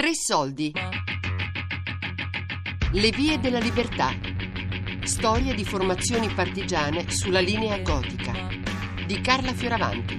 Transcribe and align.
Tre 0.00 0.14
soldi. 0.14 0.72
Le 2.92 3.10
vie 3.10 3.38
della 3.38 3.58
libertà. 3.58 4.08
Storia 5.02 5.54
di 5.54 5.62
formazioni 5.62 6.26
partigiane 6.28 7.10
sulla 7.10 7.40
linea 7.40 7.78
gotica. 7.80 8.32
Di 9.06 9.20
Carla 9.20 9.52
Fioravanti. 9.52 10.18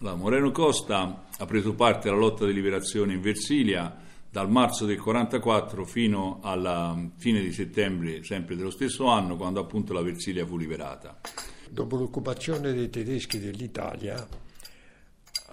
La 0.00 0.14
Moreno 0.14 0.50
Costa 0.50 1.28
ha 1.34 1.46
preso 1.46 1.72
parte 1.72 2.10
alla 2.10 2.18
lotta 2.18 2.44
di 2.44 2.52
liberazione 2.52 3.14
in 3.14 3.22
Versilia 3.22 3.96
dal 4.30 4.50
marzo 4.50 4.84
del 4.84 5.00
44 5.00 5.86
fino 5.86 6.40
alla 6.42 6.94
fine 7.16 7.40
di 7.40 7.52
settembre 7.54 8.22
sempre 8.22 8.54
dello 8.54 8.70
stesso 8.70 9.06
anno 9.06 9.38
quando 9.38 9.60
appunto 9.60 9.94
la 9.94 10.02
Versilia 10.02 10.44
fu 10.44 10.58
liberata. 10.58 11.20
Dopo 11.70 11.96
l'occupazione 11.96 12.74
dei 12.74 12.90
tedeschi 12.90 13.38
dell'Italia, 13.38 14.28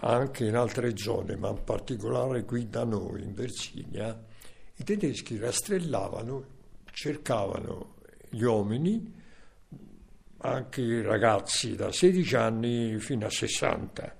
anche 0.08 0.46
in 0.46 0.56
altre 0.56 0.96
zone, 0.96 1.36
ma 1.36 1.50
in 1.50 1.64
particolare 1.64 2.46
qui 2.46 2.70
da 2.70 2.84
noi 2.84 3.24
in 3.24 3.34
Versilia, 3.34 4.24
i 4.76 4.84
tedeschi 4.84 5.38
rastrellavano, 5.38 6.46
cercavano 6.92 7.96
gli 8.30 8.44
uomini, 8.44 9.14
anche 10.38 10.82
i 10.82 11.02
ragazzi 11.02 11.76
da 11.76 11.92
16 11.92 12.36
anni 12.36 13.00
fino 13.00 13.26
a 13.26 13.32
60, 13.32 14.16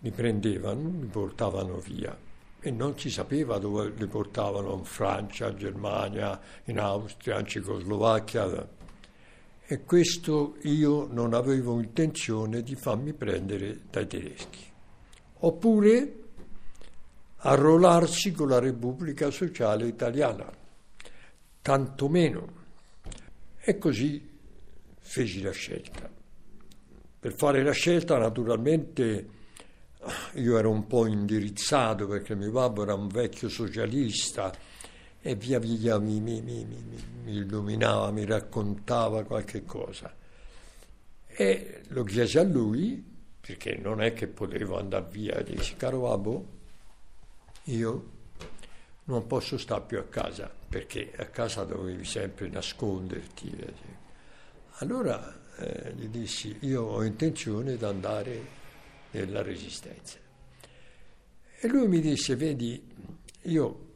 li 0.00 0.10
prendevano, 0.10 0.98
li 1.00 1.06
portavano 1.06 1.78
via 1.78 2.16
e 2.60 2.70
non 2.72 2.98
si 2.98 3.08
sapeva 3.08 3.58
dove 3.58 3.92
li 3.96 4.06
portavano, 4.06 4.74
in 4.74 4.84
Francia, 4.84 5.48
in 5.48 5.58
Germania, 5.58 6.40
in 6.64 6.80
Austria, 6.80 7.38
in 7.38 7.46
Cecoslovacchia 7.46 8.68
e 9.64 9.84
questo 9.84 10.56
io 10.62 11.06
non 11.08 11.34
avevo 11.34 11.78
intenzione 11.78 12.62
di 12.62 12.74
farmi 12.74 13.12
prendere 13.12 13.82
dai 13.90 14.08
tedeschi. 14.08 14.67
Oppure 15.40 16.18
arruolarsi 17.36 18.32
con 18.32 18.48
la 18.48 18.58
Repubblica 18.58 19.30
Sociale 19.30 19.86
Italiana, 19.86 20.50
tantomeno. 21.62 22.56
E 23.56 23.78
così 23.78 24.28
feci 24.98 25.42
la 25.42 25.52
scelta. 25.52 26.10
Per 27.20 27.34
fare 27.34 27.62
la 27.62 27.72
scelta 27.72 28.16
naturalmente 28.18 29.36
io 30.34 30.58
ero 30.58 30.70
un 30.70 30.86
po' 30.86 31.06
indirizzato 31.06 32.06
perché 32.06 32.34
mio 32.34 32.50
babbo 32.50 32.82
era 32.82 32.94
un 32.94 33.08
vecchio 33.08 33.48
socialista 33.48 34.54
e 35.20 35.34
via 35.34 35.58
via 35.58 35.98
mi, 35.98 36.20
mi, 36.20 36.40
mi, 36.40 36.64
mi, 36.64 37.32
illuminava, 37.34 38.10
mi 38.10 38.24
raccontava 38.24 39.24
qualche 39.24 39.64
cosa. 39.64 40.14
E 41.26 41.82
lo 41.88 42.04
chiesi 42.04 42.38
a 42.38 42.42
lui, 42.44 43.04
perché 43.40 43.76
non 43.76 44.02
è 44.02 44.12
che 44.12 44.26
potevo 44.26 44.78
andare 44.78 45.06
via, 45.10 45.36
e 45.36 45.44
dissi, 45.44 45.76
caro 45.76 46.00
babbo, 46.00 46.46
io 47.64 48.10
non 49.04 49.26
posso 49.26 49.58
stare 49.58 49.84
più 49.86 49.98
a 49.98 50.04
casa, 50.04 50.50
perché 50.68 51.12
a 51.16 51.26
casa 51.26 51.64
dovevi 51.64 52.04
sempre 52.04 52.48
nasconderti. 52.48 53.56
Allora 54.80 55.40
eh, 55.56 55.92
gli 55.94 56.08
dissi, 56.08 56.56
io 56.60 56.82
ho 56.82 57.02
intenzione 57.02 57.76
di 57.76 57.84
andare 57.84 58.40
nella 59.12 59.42
resistenza. 59.42 60.18
E 61.60 61.68
lui 61.68 61.88
mi 61.88 62.00
disse, 62.00 62.36
vedi, 62.36 62.86
io 63.42 63.86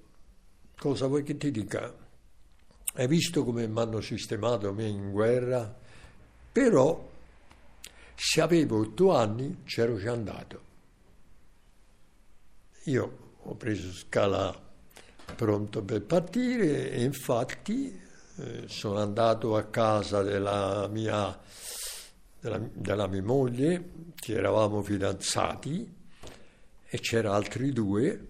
Cosa 0.82 1.06
vuoi 1.06 1.22
che 1.22 1.36
ti 1.36 1.52
dica? 1.52 1.94
Hai 2.94 3.06
visto 3.06 3.44
come 3.44 3.68
mi 3.68 3.78
hanno 3.78 4.00
sistemato 4.00 4.72
me 4.72 4.88
in 4.88 5.12
guerra? 5.12 5.72
Però 6.50 7.08
se 8.24 8.40
avevo 8.40 8.78
otto 8.78 9.12
anni 9.16 9.62
c'ero 9.64 9.98
già 9.98 10.12
andato. 10.12 10.62
Io 12.84 13.18
ho 13.42 13.54
preso 13.56 13.92
scala 13.92 14.56
pronto 15.34 15.82
per 15.82 16.02
partire 16.02 16.92
e 16.92 17.02
infatti 17.02 18.00
eh, 18.36 18.62
sono 18.68 19.00
andato 19.00 19.56
a 19.56 19.64
casa 19.64 20.22
della 20.22 20.86
mia, 20.86 21.36
della, 22.38 22.60
della 22.72 23.08
mia 23.08 23.22
moglie, 23.24 23.90
che 24.14 24.34
eravamo 24.34 24.82
fidanzati 24.82 25.92
e 26.86 27.00
c'era 27.00 27.34
altri 27.34 27.72
due, 27.72 28.28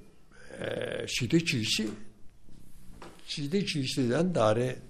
eh, 0.56 1.02
si 1.06 1.26
decisi 1.26 2.10
si 3.24 3.46
decise 3.46 4.06
di 4.06 4.12
andare 4.14 4.82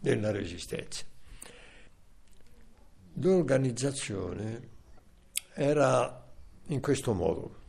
nella 0.00 0.30
resistenza. 0.30 1.04
L'organizzazione 3.14 4.68
era 5.54 6.24
in 6.66 6.80
questo 6.80 7.12
modo. 7.12 7.62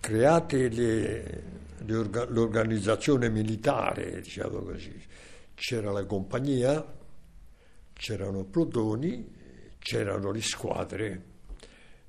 Create 0.00 0.68
le, 0.68 1.42
le 1.84 1.94
orga, 1.94 2.24
l'organizzazione 2.28 3.28
militare, 3.28 4.20
diciamo 4.20 4.60
così, 4.60 5.00
c'era 5.54 5.92
la 5.92 6.04
compagnia, 6.04 6.84
c'erano 7.92 8.44
plotoni, 8.44 9.36
c'erano 9.78 10.30
le 10.30 10.42
squadre, 10.42 11.24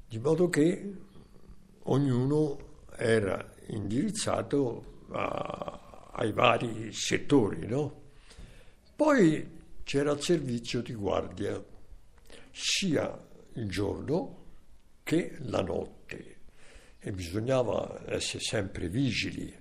di 0.07 0.17
modo 0.19 0.49
che 0.49 0.93
ognuno 1.83 2.57
era 2.95 3.53
indirizzato 3.67 5.03
a, 5.11 6.09
ai 6.13 6.31
vari 6.31 6.91
settori. 6.91 7.67
No? 7.67 8.01
Poi 8.95 9.57
c'era 9.89 10.11
il 10.11 10.21
servizio 10.21 10.83
di 10.83 10.93
guardia, 10.93 11.59
sia 12.51 13.17
il 13.53 13.67
giorno 13.67 14.37
che 15.01 15.35
la 15.39 15.63
notte 15.63 16.35
e 16.99 17.11
bisognava 17.11 18.03
essere 18.05 18.43
sempre 18.43 18.87
vigili. 18.87 19.51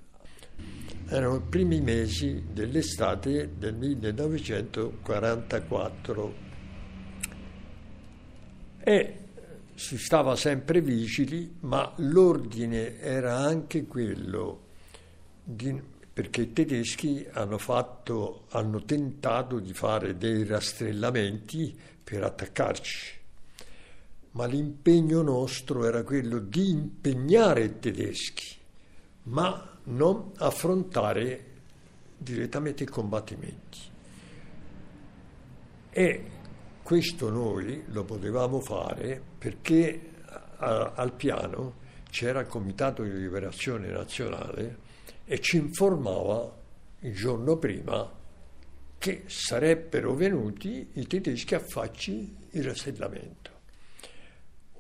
Erano 1.07 1.37
i 1.37 1.43
primi 1.49 1.81
mesi 1.81 2.45
dell'estate 2.53 3.57
del 3.57 3.75
1944 3.75 6.35
e 8.81 9.19
si 9.77 9.97
stava 9.97 10.37
sempre 10.37 10.83
vigili, 10.83 11.57
ma 11.61 11.91
l'ordine 11.97 13.01
era 13.01 13.35
anche 13.35 13.87
quello 13.87 14.67
di, 15.43 15.97
perché 16.19 16.41
i 16.41 16.53
tedeschi 16.53 17.25
hanno, 17.31 17.59
fatto, 17.59 18.47
hanno 18.49 18.83
tentato 18.83 19.61
di 19.61 19.73
fare 19.73 20.17
dei 20.17 20.45
rastrellamenti 20.45 21.79
per 22.03 22.25
attaccarci, 22.25 23.13
ma 24.33 24.47
l'impegno 24.47 25.23
nostro 25.23 25.87
era 25.87 26.03
quello 26.03 26.41
di 26.41 26.71
impegnare 26.71 27.63
i 27.63 27.79
tedeschi, 27.79 28.57
ma 29.27 29.79
non 29.85 30.33
affrontare 30.39 31.45
direttamente 32.17 32.83
i 32.83 32.89
combattimenti. 32.89 33.79
E 35.91 36.31
questo 36.83 37.31
noi 37.31 37.85
lo 37.87 38.03
potevamo 38.03 38.59
fare 38.59 39.23
perché 39.39 40.15
a, 40.57 40.95
al 40.97 41.13
piano 41.13 41.75
c'era 42.11 42.41
il 42.41 42.49
Comitato 42.49 43.05
di 43.05 43.13
Liberazione 43.13 43.87
Nazionale 43.87 44.87
e 45.31 45.41
ci 45.41 45.59
informava 45.59 46.57
il 47.01 47.15
giorno 47.15 47.59
prima 47.59 48.11
che 48.97 49.25
sarebbero 49.27 50.15
venuti 50.15 50.89
i 50.95 51.07
tedeschi 51.07 51.55
a 51.55 51.61
farci 51.61 52.35
il 52.53 52.65
rastrellamento. 52.65 53.51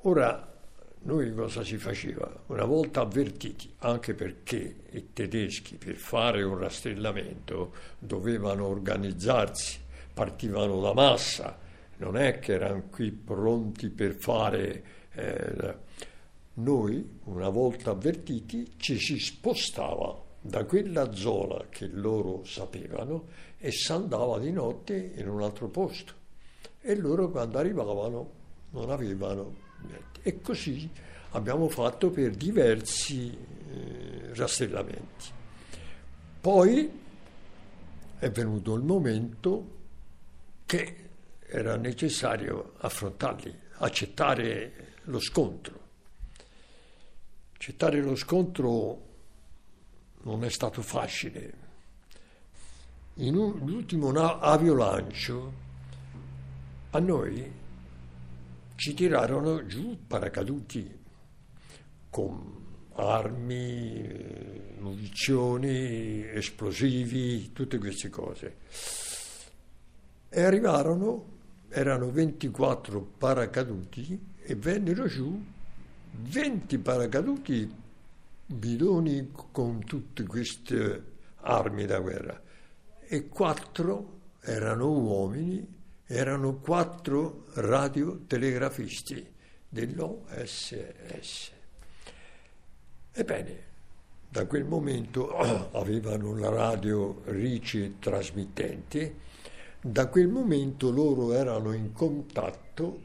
Ora, 0.02 0.56
noi 1.00 1.34
cosa 1.34 1.62
si 1.62 1.76
faceva? 1.76 2.44
Una 2.46 2.64
volta 2.64 3.02
avvertiti, 3.02 3.74
anche 3.80 4.14
perché 4.14 4.76
i 4.90 5.12
tedeschi 5.12 5.76
per 5.76 5.96
fare 5.96 6.42
un 6.42 6.56
rastrellamento 6.56 7.74
dovevano 7.98 8.66
organizzarsi, 8.68 9.78
partivano 10.14 10.80
da 10.80 10.94
massa, 10.94 11.58
non 11.98 12.16
è 12.16 12.38
che 12.38 12.54
erano 12.54 12.84
qui 12.90 13.12
pronti 13.12 13.90
per 13.90 14.14
fare... 14.14 14.84
Eh, 15.12 15.86
noi, 16.58 17.20
una 17.24 17.50
volta 17.50 17.90
avvertiti, 17.92 18.72
ci 18.78 18.98
si 18.98 19.20
spostava 19.20 20.26
da 20.40 20.64
quella 20.64 21.12
zona 21.12 21.64
che 21.68 21.86
loro 21.86 22.44
sapevano 22.44 23.26
e 23.58 23.70
si 23.72 23.90
andava 23.92 24.38
di 24.38 24.52
notte 24.52 25.12
in 25.16 25.28
un 25.28 25.42
altro 25.42 25.68
posto. 25.68 26.12
E 26.80 26.94
loro 26.96 27.30
quando 27.30 27.58
arrivavano 27.58 28.30
non 28.70 28.90
avevano 28.90 29.54
niente. 29.82 30.20
E 30.22 30.40
così 30.40 30.88
abbiamo 31.30 31.68
fatto 31.68 32.10
per 32.10 32.30
diversi 32.32 33.36
eh, 33.36 34.34
rastrellamenti. 34.34 35.36
Poi 36.40 36.90
è 38.18 38.30
venuto 38.30 38.74
il 38.74 38.82
momento 38.82 39.76
che 40.66 40.96
era 41.40 41.76
necessario 41.76 42.74
affrontarli, 42.78 43.58
accettare 43.78 44.94
lo 45.04 45.18
scontro. 45.18 45.86
Accettare 47.54 48.00
lo 48.00 48.14
scontro 48.14 49.07
non 50.22 50.44
è 50.44 50.50
stato 50.50 50.82
facile. 50.82 51.66
In 53.14 53.36
un, 53.36 53.58
l'ultimo 53.64 54.10
aviolancio 54.10 55.52
a 56.90 56.98
noi 56.98 57.52
ci 58.76 58.94
tirarono 58.94 59.66
giù 59.66 59.98
paracaduti 60.06 60.98
con 62.10 62.66
armi, 62.94 64.76
munizioni, 64.78 66.24
esplosivi, 66.28 67.52
tutte 67.52 67.78
queste 67.78 68.08
cose. 68.08 68.56
E 70.28 70.42
arrivarono, 70.42 71.36
erano 71.68 72.10
24 72.10 73.00
paracaduti 73.18 74.18
e 74.40 74.54
vennero 74.54 75.06
giù 75.06 75.44
20 76.10 76.78
paracaduti 76.78 77.74
bidoni 78.50 79.30
con 79.52 79.84
tutte 79.84 80.24
queste 80.24 81.04
armi 81.40 81.84
da 81.84 82.00
guerra 82.00 82.40
e 83.00 83.28
quattro 83.28 84.20
erano 84.40 84.90
uomini, 84.90 85.76
erano 86.06 86.56
quattro 86.56 87.44
radiotelegrafisti 87.54 89.34
dell'OSS. 89.68 91.52
Ebbene, 93.12 93.66
da 94.30 94.46
quel 94.46 94.64
momento 94.64 95.36
avevano 95.72 96.34
la 96.34 96.48
radio 96.48 97.20
Ricci 97.24 97.96
trasmittente, 97.98 99.26
da 99.80 100.08
quel 100.08 100.28
momento 100.28 100.90
loro 100.90 101.32
erano 101.34 101.72
in 101.72 101.92
contatto 101.92 103.02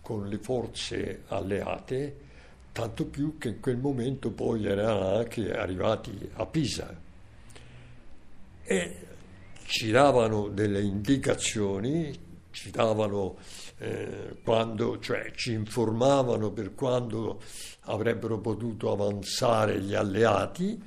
con 0.00 0.26
le 0.28 0.38
forze 0.38 1.22
alleate, 1.28 2.30
tanto 2.72 3.06
più 3.06 3.38
che 3.38 3.48
in 3.48 3.60
quel 3.60 3.76
momento 3.76 4.30
poi 4.30 4.66
erano 4.66 5.16
anche 5.16 5.52
arrivati 5.52 6.30
a 6.34 6.46
Pisa 6.46 6.98
e 8.64 9.06
ci 9.64 9.90
davano 9.90 10.48
delle 10.48 10.80
indicazioni, 10.80 12.30
ci 12.50 12.70
davano 12.70 13.36
eh, 13.78 14.36
quando, 14.42 14.98
cioè 14.98 15.30
ci 15.34 15.52
informavano 15.52 16.50
per 16.50 16.74
quando 16.74 17.40
avrebbero 17.82 18.38
potuto 18.38 18.90
avanzare 18.92 19.80
gli 19.80 19.94
alleati 19.94 20.82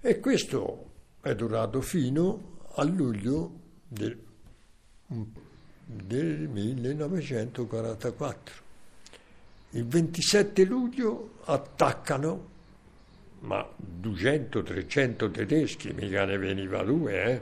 e 0.00 0.20
questo 0.20 0.84
è 1.20 1.34
durato 1.34 1.80
fino 1.80 2.58
a 2.74 2.84
luglio 2.84 3.50
del, 3.88 4.16
del 5.84 6.48
1944. 6.48 8.65
Il 9.70 9.86
27 9.86 10.64
luglio 10.64 11.38
attaccano, 11.44 12.54
ma 13.40 13.66
200-300 14.02 15.30
tedeschi, 15.30 15.92
mica 15.92 16.24
ne 16.24 16.38
veniva 16.38 16.82
due, 16.82 17.24
eh, 17.24 17.40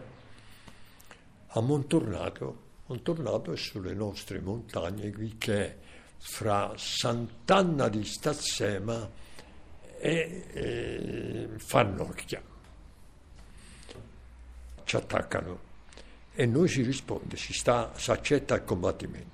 a 1.48 1.60
Montornato. 1.60 2.62
Montornato 2.86 3.52
è 3.52 3.56
sulle 3.56 3.94
nostre 3.94 4.40
montagne 4.40 5.12
qui 5.12 5.36
che 5.38 5.66
è 5.66 5.76
fra 6.18 6.72
Sant'Anna 6.76 7.88
di 7.88 8.04
Stazzema 8.04 9.08
e 9.98 10.44
eh, 10.52 11.48
Fannocchia. 11.56 12.42
Ci 14.84 14.96
attaccano 14.96 15.72
e 16.34 16.46
noi 16.46 16.68
si 16.68 16.82
risponde, 16.82 17.36
si, 17.36 17.52
sta, 17.52 17.92
si 17.94 18.10
accetta 18.10 18.54
il 18.54 18.64
combattimento. 18.64 19.33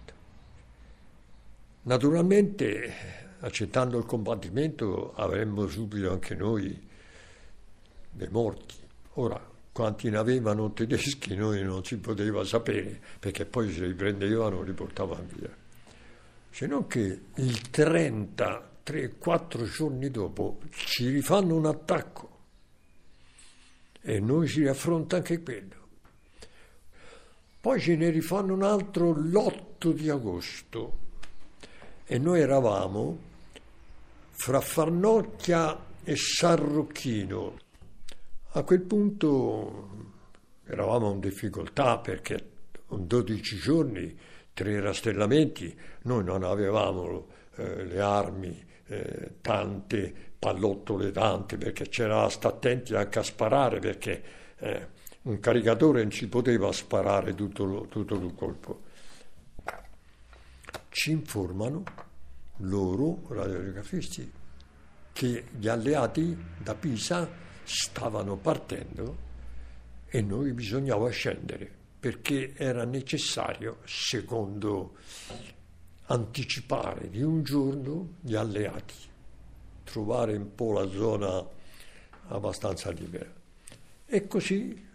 Naturalmente, 1.82 2.92
accettando 3.40 3.96
il 3.96 4.04
combattimento, 4.04 5.14
avremmo 5.14 5.66
subito 5.66 6.12
anche 6.12 6.34
noi 6.34 6.88
dei 8.10 8.28
morti. 8.28 8.74
Ora, 9.14 9.42
quanti 9.72 10.10
ne 10.10 10.18
avevano 10.18 10.72
tedeschi 10.72 11.34
noi 11.34 11.62
non 11.62 11.82
si 11.82 11.96
poteva 11.96 12.44
sapere, 12.44 13.00
perché 13.18 13.46
poi 13.46 13.72
se 13.72 13.86
li 13.86 13.94
prendevano 13.94 14.60
li 14.62 14.72
portavano 14.72 15.26
via. 15.34 15.56
Se 16.50 16.66
non 16.66 16.86
che 16.86 17.20
il 17.34 17.70
30, 17.70 18.70
3-4 18.84 19.64
giorni 19.64 20.10
dopo, 20.10 20.58
ci 20.70 21.08
rifanno 21.08 21.54
un 21.54 21.64
attacco 21.64 22.38
e 24.02 24.20
noi 24.20 24.48
si 24.48 24.60
riaffronta 24.60 25.16
anche 25.16 25.42
quello. 25.42 25.78
Poi 27.58 27.80
ce 27.80 27.96
ne 27.96 28.10
rifanno 28.10 28.52
un 28.52 28.64
altro 28.64 29.12
l'8 29.12 29.92
di 29.92 30.10
agosto 30.10 31.08
e 32.12 32.18
noi 32.18 32.40
eravamo 32.40 33.18
fra 34.32 34.60
Farnocchia 34.60 35.78
e 36.02 36.16
Sarrocchino. 36.16 37.56
A 38.48 38.64
quel 38.64 38.80
punto 38.80 39.90
eravamo 40.66 41.12
in 41.12 41.20
difficoltà 41.20 41.98
perché 41.98 42.48
in 42.90 43.06
12 43.06 43.56
giorni, 43.58 44.18
tre 44.52 44.80
rastellamenti, 44.80 45.72
noi 46.02 46.24
non 46.24 46.42
avevamo 46.42 47.28
eh, 47.54 47.84
le 47.84 48.00
armi, 48.00 48.60
eh, 48.88 49.34
tante 49.40 50.12
pallottole 50.36 51.12
tante, 51.12 51.58
perché 51.58 51.88
c'era 51.88 52.28
sta 52.28 52.48
attenti 52.48 52.92
anche 52.92 53.20
a 53.20 53.22
sparare 53.22 53.78
perché 53.78 54.22
eh, 54.58 54.86
un 55.22 55.38
caricatore 55.38 56.00
non 56.02 56.10
ci 56.10 56.26
poteva 56.26 56.72
sparare 56.72 57.36
tutto, 57.36 57.86
tutto 57.88 58.14
il 58.16 58.34
colpo. 58.34 58.88
Ci 61.00 61.12
informano 61.12 61.82
loro, 62.58 63.22
radiografisti, 63.30 64.30
che 65.10 65.44
gli 65.56 65.66
alleati 65.66 66.36
da 66.62 66.74
Pisa 66.74 67.26
stavano 67.62 68.36
partendo 68.36 69.16
e 70.04 70.20
noi 70.20 70.52
bisognava 70.52 71.08
scendere 71.08 71.72
perché 71.98 72.52
era 72.54 72.84
necessario, 72.84 73.78
secondo 73.84 74.98
anticipare 76.04 77.08
di 77.08 77.22
un 77.22 77.44
giorno 77.44 78.16
gli 78.20 78.34
alleati, 78.34 78.96
trovare 79.84 80.36
un 80.36 80.54
po' 80.54 80.72
la 80.72 80.86
zona 80.90 81.42
abbastanza 82.26 82.90
libera. 82.90 83.32
E 84.04 84.26
così 84.26 84.86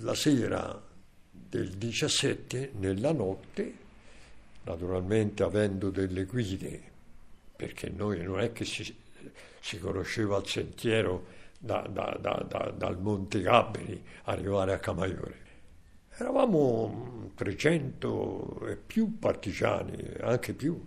la 0.00 0.14
sera 0.14 0.86
del 1.30 1.70
17, 1.78 2.72
nella 2.74 3.12
notte, 3.14 3.84
naturalmente 4.66 5.42
avendo 5.42 5.90
delle 5.90 6.24
guide, 6.24 6.82
perché 7.56 7.88
noi 7.88 8.22
non 8.22 8.40
è 8.40 8.52
che 8.52 8.66
si, 8.66 8.94
si 9.60 9.78
conosceva 9.78 10.36
il 10.36 10.46
sentiero 10.46 11.26
da, 11.58 11.88
da, 11.90 12.18
da, 12.20 12.74
dal 12.76 13.00
Monte 13.00 13.40
Gabberi 13.40 14.04
arrivare 14.24 14.74
a 14.74 14.78
Camaiore. 14.78 15.44
Eravamo 16.18 17.30
300 17.34 18.66
e 18.68 18.76
più 18.76 19.18
partigiani, 19.18 19.96
anche 20.20 20.52
più. 20.52 20.78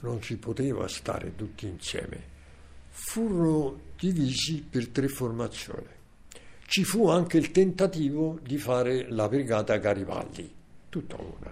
Non 0.00 0.22
si 0.22 0.36
poteva 0.36 0.86
stare 0.88 1.34
tutti 1.34 1.66
insieme. 1.66 2.36
Furono 2.88 3.80
divisi 3.96 4.62
per 4.62 4.88
tre 4.88 5.08
formazioni 5.08 5.96
ci 6.68 6.84
fu 6.84 7.08
anche 7.08 7.38
il 7.38 7.50
tentativo 7.50 8.38
di 8.42 8.58
fare 8.58 9.08
la 9.08 9.26
brigata 9.26 9.78
Garibaldi, 9.78 10.54
tutta 10.90 11.16
una. 11.16 11.50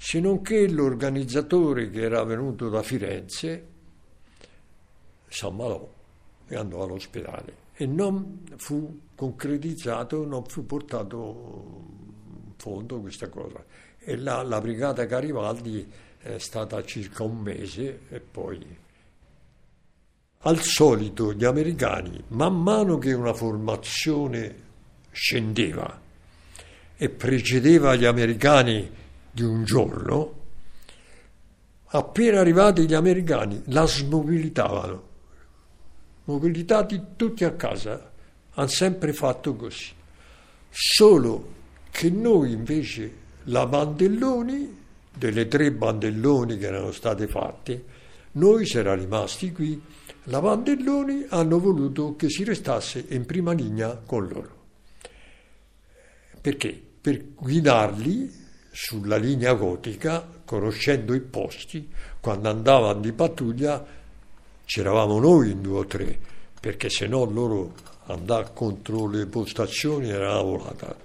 Se 0.00 0.20
non 0.20 0.42
che 0.42 0.68
l'organizzatore 0.68 1.90
che 1.90 2.02
era 2.02 2.22
venuto 2.22 2.68
da 2.68 2.82
Firenze 2.82 3.66
si 5.26 5.44
ammalò 5.44 5.86
e 6.46 6.56
andò 6.56 6.84
all'ospedale 6.84 7.66
e 7.74 7.84
non 7.84 8.44
fu 8.56 9.00
concretizzato, 9.14 10.24
non 10.24 10.44
fu 10.46 10.64
portato 10.64 11.84
in 12.46 12.52
fondo 12.56 13.00
questa 13.00 13.28
cosa. 13.28 13.62
E 13.98 14.16
la, 14.16 14.42
la 14.42 14.60
brigata 14.60 15.04
Garibaldi 15.04 15.86
è 16.18 16.38
stata 16.38 16.82
circa 16.84 17.24
un 17.24 17.38
mese 17.38 18.00
e 18.08 18.20
poi 18.20 18.64
al 20.42 20.60
solito 20.60 21.32
gli 21.32 21.44
americani, 21.44 22.22
man 22.28 22.62
mano 22.62 22.98
che 22.98 23.12
una 23.12 23.34
formazione 23.34 24.66
scendeva 25.10 26.00
e 26.96 27.08
precedeva 27.08 27.96
gli 27.96 28.04
americani 28.04 28.88
di 29.38 29.44
un 29.44 29.62
giorno, 29.62 30.34
appena 31.86 32.40
arrivati 32.40 32.86
gli 32.86 32.94
americani 32.94 33.62
la 33.66 33.86
smobilitavano. 33.86 35.06
Mobilitati 36.24 37.00
tutti 37.14 37.44
a 37.44 37.52
casa, 37.52 38.10
hanno 38.54 38.68
sempre 38.68 39.12
fatto 39.12 39.54
così. 39.54 39.92
Solo 40.68 41.54
che 41.90 42.10
noi 42.10 42.52
invece 42.52 43.12
la 43.44 43.66
bandelloni, 43.66 44.76
delle 45.14 45.46
tre 45.46 45.70
bandelloni 45.70 46.58
che 46.58 46.66
erano 46.66 46.90
state 46.90 47.28
fatte, 47.28 47.84
noi 48.32 48.66
si 48.66 48.76
era 48.76 48.94
rimasti 48.94 49.52
qui 49.52 49.80
la 50.24 50.40
Vandelloni 50.40 51.24
hanno 51.30 51.58
voluto 51.58 52.14
che 52.14 52.28
si 52.28 52.44
restasse 52.44 53.02
in 53.08 53.24
prima 53.24 53.52
linea 53.52 53.96
con 53.96 54.28
loro. 54.28 54.56
Perché? 56.38 56.82
Per 57.00 57.32
guidarli 57.34 58.47
sulla 58.70 59.16
linea 59.16 59.54
gotica, 59.54 60.26
conoscendo 60.44 61.14
i 61.14 61.20
posti, 61.20 61.88
quando 62.20 62.48
andavano 62.48 63.00
di 63.00 63.12
pattuglia 63.12 63.84
c'eravamo 64.64 65.18
noi 65.18 65.50
in 65.50 65.62
due 65.62 65.78
o 65.78 65.86
tre, 65.86 66.18
perché 66.60 66.90
se 66.90 67.06
no 67.06 67.24
loro 67.24 67.72
andare 68.06 68.50
contro 68.52 69.06
le 69.06 69.26
postazioni 69.26 70.08
era 70.08 70.32
una 70.32 70.42
volata. 70.42 70.96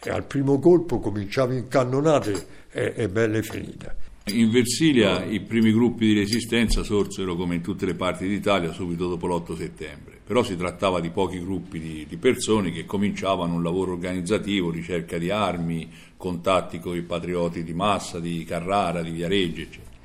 E 0.00 0.10
al 0.10 0.24
primo 0.24 0.58
colpo 0.58 1.00
cominciava 1.00 1.54
in 1.54 1.68
cannonate 1.68 2.46
e, 2.70 2.92
e 2.96 3.08
belle 3.08 3.42
finita. 3.42 3.94
In 4.30 4.50
Versilia 4.50 5.24
i 5.24 5.40
primi 5.40 5.72
gruppi 5.72 6.06
di 6.06 6.12
resistenza 6.12 6.82
sorsero 6.82 7.34
come 7.34 7.54
in 7.54 7.62
tutte 7.62 7.86
le 7.86 7.94
parti 7.94 8.28
d'Italia 8.28 8.72
subito 8.72 9.08
dopo 9.08 9.26
l'8 9.26 9.56
settembre, 9.56 10.20
però 10.22 10.42
si 10.42 10.54
trattava 10.54 11.00
di 11.00 11.08
pochi 11.08 11.40
gruppi 11.40 11.80
di, 11.80 12.06
di 12.06 12.16
persone 12.18 12.70
che 12.70 12.84
cominciavano 12.84 13.54
un 13.54 13.62
lavoro 13.62 13.92
organizzativo, 13.92 14.70
ricerca 14.70 15.16
di 15.16 15.30
armi, 15.30 15.88
contatti 16.16 16.78
con 16.78 16.94
i 16.94 17.02
patrioti 17.02 17.64
di 17.64 17.72
Massa, 17.72 18.20
di 18.20 18.44
Carrara, 18.44 19.02
di 19.02 19.10
Viareggio, 19.10 19.62
eccetera. 19.62 19.96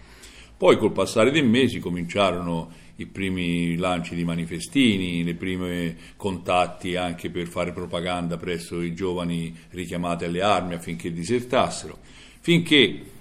Poi 0.55 0.77
col 0.77 0.93
passare 0.93 1.29
dei 1.31 1.43
mesi 1.43 1.79
cominciarono 1.79 2.71
i 2.97 3.05
primi 3.07 3.75
lanci 3.75 4.15
di 4.15 4.23
manifestini, 4.23 5.27
i 5.27 5.33
primi 5.33 5.95
contatti 6.15 6.95
anche 6.95 7.29
per 7.29 7.47
fare 7.47 7.73
propaganda 7.73 8.37
presso 8.37 8.81
i 8.81 8.93
giovani 8.93 9.53
richiamati 9.71 10.23
alle 10.23 10.41
armi 10.41 10.75
affinché 10.75 11.11
disertassero, 11.11 11.97
finché 12.39 13.12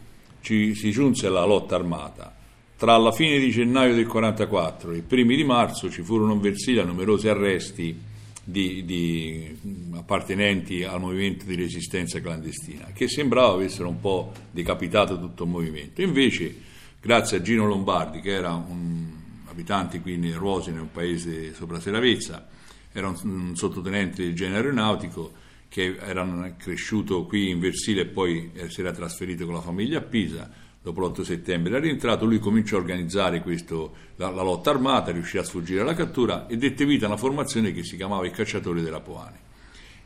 ci, 0.42 0.74
si 0.74 0.90
giunse 0.90 1.26
alla 1.26 1.44
lotta 1.44 1.74
armata. 1.76 2.34
Tra 2.76 2.96
la 2.98 3.12
fine 3.12 3.38
di 3.38 3.50
gennaio 3.50 3.94
del 3.94 4.06
1944 4.06 4.92
e 4.92 4.96
i 4.98 5.02
primi 5.02 5.36
di 5.36 5.44
marzo 5.44 5.88
ci 5.88 6.02
furono 6.02 6.32
in 6.32 6.40
Versilia 6.40 6.84
numerosi 6.84 7.28
arresti 7.28 7.96
di, 8.44 8.84
di, 8.84 9.56
appartenenti 9.94 10.82
al 10.82 11.00
movimento 11.00 11.44
di 11.44 11.54
resistenza 11.54 12.20
clandestina, 12.20 12.88
che 12.92 13.08
sembrava 13.08 13.52
avessero 13.52 13.88
un 13.88 14.00
po' 14.00 14.32
decapitato 14.50 15.18
tutto 15.18 15.44
il 15.44 15.50
movimento. 15.50 16.02
Invece, 16.02 16.54
grazie 17.00 17.36
a 17.36 17.40
Gino 17.40 17.66
Lombardi, 17.66 18.20
che 18.20 18.32
era 18.32 18.52
un 18.52 19.06
abitante 19.46 20.00
qui 20.00 20.14
in 20.14 20.36
Rosine, 20.36 20.80
un 20.80 20.90
paese 20.90 21.54
sopra 21.54 21.78
Seravezza, 21.78 22.48
era 22.90 23.06
un, 23.08 23.16
un 23.22 23.56
sottotenente 23.56 24.24
del 24.24 24.34
genere 24.34 24.56
aeronautico, 24.56 25.32
che 25.72 25.96
era 25.98 26.54
cresciuto 26.58 27.24
qui 27.24 27.48
in 27.48 27.58
Versilia 27.58 28.02
e 28.02 28.06
poi 28.06 28.50
eh, 28.52 28.68
si 28.68 28.80
era 28.80 28.92
trasferito 28.92 29.46
con 29.46 29.54
la 29.54 29.62
famiglia 29.62 30.00
a 30.00 30.02
Pisa, 30.02 30.50
dopo 30.82 31.00
l'8 31.00 31.22
settembre 31.22 31.72
era 31.72 31.80
rientrato, 31.80 32.26
lui 32.26 32.38
cominciò 32.38 32.76
a 32.76 32.80
organizzare 32.80 33.40
questo, 33.40 33.94
la, 34.16 34.28
la, 34.28 34.42
lotta 34.42 34.68
armata, 34.68 35.12
riuscì 35.12 35.38
a 35.38 35.42
sfuggire 35.42 35.80
alla 35.80 35.94
cattura 35.94 36.46
e 36.46 36.58
dette 36.58 36.84
vita 36.84 37.06
a 37.06 37.08
una 37.08 37.16
formazione 37.16 37.72
che 37.72 37.84
si 37.84 37.96
chiamava 37.96 38.26
i 38.26 38.30
cacciatori 38.30 38.82
della 38.82 39.00
Poane. 39.00 39.38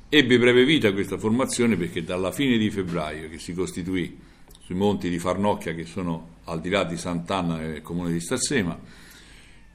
Ebbe 0.08 0.38
breve 0.38 0.64
vita 0.64 0.92
questa 0.92 1.18
formazione 1.18 1.76
perché 1.76 2.04
dalla 2.04 2.30
fine 2.30 2.58
di 2.58 2.70
febbraio, 2.70 3.28
che 3.28 3.38
si 3.38 3.52
costituì 3.52 4.16
sui 4.62 4.76
monti 4.76 5.10
di 5.10 5.18
Farnocchia, 5.18 5.74
che 5.74 5.84
sono 5.84 6.36
al 6.44 6.60
di 6.60 6.68
là 6.68 6.84
di 6.84 6.96
Sant'Anna 6.96 7.56
nel 7.56 7.82
comune 7.82 8.12
di 8.12 8.20
Stassema, 8.20 8.78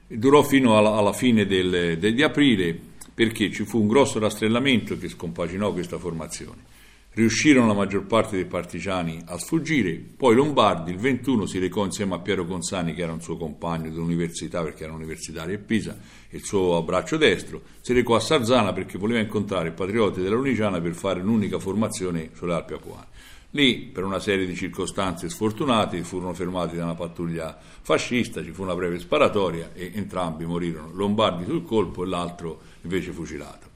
durò 0.07 0.41
fino 0.41 0.77
alla, 0.77 0.93
alla 0.95 1.11
fine 1.11 1.45
del, 1.45 1.97
del, 1.99 2.13
di 2.13 2.23
aprile 2.23 2.90
perché 3.21 3.51
ci 3.51 3.65
fu 3.65 3.79
un 3.79 3.87
grosso 3.87 4.17
rastrellamento 4.17 4.97
che 4.97 5.07
scompaginò 5.07 5.71
questa 5.73 5.99
formazione. 5.99 6.63
Riuscirono 7.11 7.67
la 7.67 7.75
maggior 7.75 8.07
parte 8.07 8.35
dei 8.35 8.47
partigiani 8.47 9.21
a 9.27 9.37
sfuggire, 9.37 9.91
poi 10.17 10.33
Lombardi 10.33 10.89
il 10.89 10.97
21 10.97 11.45
si 11.45 11.59
recò 11.59 11.85
insieme 11.85 12.15
a 12.15 12.19
Piero 12.19 12.47
Consani, 12.47 12.95
che 12.95 13.03
era 13.03 13.11
un 13.11 13.21
suo 13.21 13.37
compagno 13.37 13.91
dell'università 13.91 14.63
perché 14.63 14.85
era 14.85 14.93
universitario 14.93 15.55
a 15.55 15.59
Pisa, 15.59 15.95
e 16.31 16.37
il 16.37 16.43
suo 16.43 16.81
braccio 16.81 17.17
destro, 17.17 17.61
si 17.81 17.93
recò 17.93 18.15
a 18.15 18.19
Sarzana 18.19 18.73
perché 18.73 18.97
voleva 18.97 19.19
incontrare 19.19 19.67
i 19.67 19.73
patrioti 19.73 20.19
della 20.19 20.33
Luniciana 20.33 20.81
per 20.81 20.95
fare 20.95 21.21
un'unica 21.21 21.59
formazione 21.59 22.31
sulle 22.33 22.55
Alpi 22.55 22.73
Apuane. 22.73 23.05
Lì, 23.51 23.89
per 23.93 24.03
una 24.03 24.19
serie 24.19 24.47
di 24.47 24.55
circostanze 24.55 25.29
sfortunate, 25.29 26.03
furono 26.03 26.33
fermati 26.33 26.75
da 26.75 26.85
una 26.85 26.95
pattuglia 26.95 27.55
fascista, 27.81 28.41
ci 28.41 28.51
fu 28.51 28.63
una 28.63 28.73
breve 28.73 28.97
sparatoria 28.97 29.71
e 29.73 29.91
entrambi 29.93 30.45
morirono, 30.45 30.89
Lombardi 30.93 31.43
sul 31.43 31.63
colpo 31.65 32.03
e 32.03 32.07
l'altro 32.07 32.70
invece 32.81 33.11
fucilato. 33.11 33.69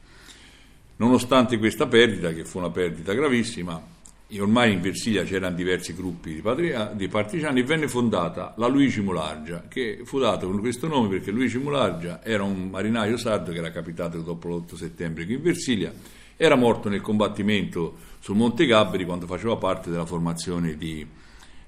Nonostante 0.98 1.58
questa 1.58 1.88
perdita, 1.88 2.32
che 2.32 2.46
fu 2.46 2.58
una 2.58 2.70
perdita 2.70 3.14
gravissima, 3.14 3.94
ormai 4.40 4.74
in 4.74 4.82
Versilia 4.82 5.24
c'erano 5.24 5.56
diversi 5.56 5.94
gruppi 5.94 6.34
di, 6.34 6.42
patria, 6.42 6.86
di, 6.94 7.08
partigiani, 7.08 7.62
venne 7.64 7.88
fondata 7.88 8.54
la 8.58 8.68
Luigi 8.68 9.02
Mulargia, 9.02 9.66
che 9.68 10.02
fu 10.04 10.20
data 10.20 10.46
con 10.46 10.60
questo 10.60 10.88
nome 10.88 11.10
perché 11.10 11.32
Luigi 11.32 11.58
Mulargia 11.58 12.24
era 12.24 12.44
un 12.44 12.70
marinaio 12.70 13.18
sardo 13.18 13.52
che 13.52 13.58
era 13.58 13.72
capitato 13.72 14.22
dopo 14.22 14.48
l'8 14.48 14.76
settembre 14.76 15.26
qui 15.26 15.36
in 15.36 15.42
Versilia, 15.42 15.94
era 16.38 16.56
morto 16.56 16.90
nel 16.90 17.02
combattimento 17.02 17.98
sul 18.20 18.36
Monte 18.36 18.66
Gabberi 18.66 19.06
quando 19.06 19.26
faceva 19.26 19.56
parte 19.58 19.90
della 19.90 20.06
formazione 20.06 20.76
di, 20.76 21.06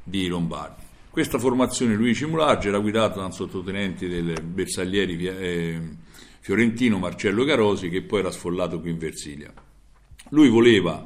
di 0.03 0.27
Lombardi. 0.27 0.83
Questa 1.09 1.39
formazione 1.39 1.95
Luigi 1.95 2.25
Mulargia 2.25 2.69
era 2.69 2.79
guidata 2.79 3.19
da 3.19 3.25
un 3.25 3.31
sottotenente 3.31 4.07
del 4.07 4.41
Bersaglieri 4.41 5.25
eh, 5.25 5.81
fiorentino 6.47 6.97
Marcello 6.97 7.43
Carosi 7.43 7.89
che 7.89 8.03
poi 8.03 8.19
era 8.19 8.31
sfollato 8.31 8.79
qui 8.79 8.91
in 8.91 8.97
Versilia. 8.97 9.51
Lui 10.29 10.47
voleva, 10.47 11.05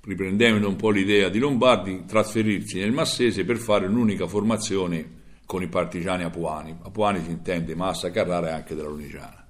riprendendo 0.00 0.66
un 0.66 0.74
po' 0.74 0.90
l'idea 0.90 1.28
di 1.28 1.38
Lombardi, 1.38 2.06
trasferirsi 2.06 2.80
nel 2.80 2.90
Massese 2.90 3.44
per 3.44 3.58
fare 3.58 3.86
un'unica 3.86 4.26
formazione 4.26 5.18
con 5.46 5.62
i 5.62 5.68
partigiani 5.68 6.24
apuani. 6.24 6.76
Apuani 6.82 7.22
si 7.22 7.30
intende 7.30 7.76
Massa, 7.76 8.10
Carrara 8.10 8.48
e 8.48 8.52
anche 8.52 8.74
della 8.74 8.88
Lunigiana. 8.88 9.46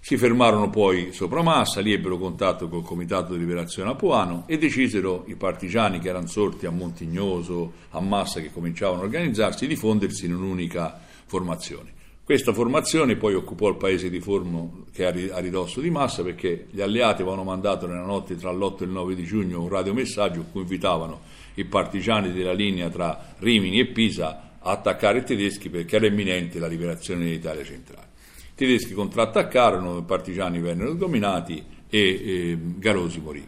Si 0.00 0.16
fermarono 0.16 0.70
poi 0.70 1.12
sopra 1.12 1.40
Massa, 1.40 1.80
lì 1.80 1.92
ebbero 1.92 2.18
contatto 2.18 2.68
col 2.68 2.82
Comitato 2.82 3.34
di 3.34 3.38
Liberazione 3.38 3.90
Apuano 3.90 4.42
e 4.48 4.58
decisero 4.58 5.22
i 5.28 5.36
partigiani 5.36 6.00
che 6.00 6.08
erano 6.08 6.26
sorti 6.26 6.66
a 6.66 6.70
Montignoso, 6.70 7.74
a 7.90 8.00
Massa, 8.00 8.40
che 8.40 8.50
cominciavano 8.50 9.02
a 9.02 9.04
organizzarsi, 9.04 9.68
di 9.68 9.76
fondersi 9.76 10.26
in 10.26 10.34
un'unica 10.34 10.98
formazione. 11.26 11.98
Questa 12.30 12.52
formazione 12.52 13.16
poi 13.16 13.34
occupò 13.34 13.70
il 13.70 13.76
paese 13.76 14.08
di 14.08 14.20
Forno 14.20 14.84
che 14.92 15.04
è 15.04 15.30
a 15.32 15.40
ridosso 15.40 15.80
di 15.80 15.90
Massa 15.90 16.22
perché 16.22 16.68
gli 16.70 16.80
alleati 16.80 17.22
avevano 17.22 17.42
mandato 17.42 17.88
nella 17.88 18.04
notte 18.04 18.36
tra 18.36 18.52
l'8 18.52 18.82
e 18.82 18.84
il 18.84 18.90
9 18.90 19.16
di 19.16 19.24
giugno 19.24 19.60
un 19.60 19.68
radiomessaggio 19.68 20.38
in 20.38 20.52
cui 20.52 20.60
invitavano 20.60 21.22
i 21.54 21.64
partigiani 21.64 22.32
della 22.32 22.52
linea 22.52 22.88
tra 22.88 23.34
Rimini 23.38 23.80
e 23.80 23.86
Pisa 23.86 24.58
a 24.60 24.70
attaccare 24.70 25.18
i 25.18 25.24
tedeschi 25.24 25.70
perché 25.70 25.96
era 25.96 26.06
imminente 26.06 26.60
la 26.60 26.68
liberazione 26.68 27.24
dell'Italia 27.24 27.64
centrale. 27.64 28.06
I 28.52 28.54
tedeschi 28.54 28.94
contrattaccarono, 28.94 29.98
i 29.98 30.04
partigiani 30.04 30.60
vennero 30.60 30.94
dominati 30.94 31.60
e, 31.88 31.98
e 31.98 32.58
Garosi 32.76 33.18
morì. 33.18 33.44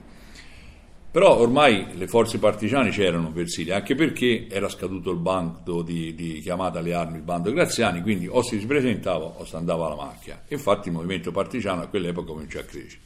Però 1.13 1.39
ormai 1.39 1.89
le 1.93 2.07
forze 2.09 2.39
partigiane 2.39 2.89
c'erano 2.89 3.31
per 3.33 3.47
Siria, 3.47 3.77
anche 3.77 3.95
perché 3.95 4.47
era 4.49 4.71
scaduto 4.71 5.11
il 5.11 5.19
bando 5.19 5.83
di, 5.83 6.15
di, 6.15 6.41
chiamata 6.41 6.79
alle 6.79 6.95
armi, 6.95 7.19
il 7.19 7.23
bando 7.23 7.53
Graziani, 7.53 8.01
quindi 8.01 8.27
o 8.27 8.41
si 8.41 8.57
presentava 8.65 9.27
o 9.27 9.45
si 9.45 9.55
andava 9.55 9.85
alla 9.85 9.95
macchia. 9.95 10.43
Infatti 10.49 10.89
il 10.89 10.95
movimento 10.95 11.31
partigiano 11.31 11.83
a 11.83 11.87
quell'epoca 11.89 12.33
cominciò 12.33 12.61
a 12.61 12.63
crescere. 12.63 13.03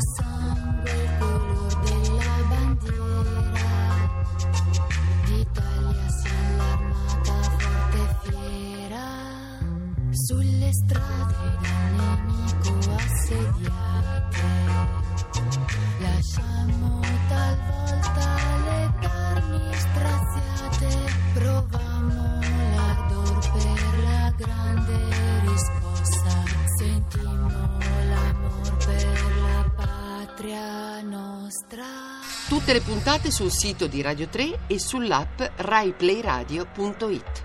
Tutte 32.61 32.73
le 32.73 32.81
puntate 32.81 33.31
sul 33.31 33.49
sito 33.49 33.87
di 33.87 34.03
Radio 34.03 34.27
3 34.27 34.67
e 34.67 34.79
sull'app 34.79 35.41
raiplayradio.it. 35.55 37.40